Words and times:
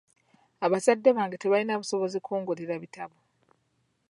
Abazadde 0.65 1.09
bange 1.17 1.37
tebalina 1.39 1.79
busobozi 1.81 2.17
kungulira 2.25 2.75
bitabo. 2.83 3.15